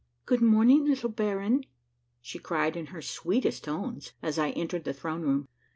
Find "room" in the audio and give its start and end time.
5.21-5.47